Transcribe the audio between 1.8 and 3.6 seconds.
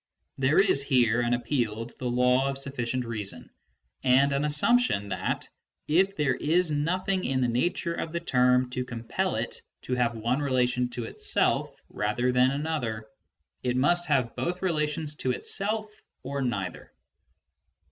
to the law of suflB cient reason,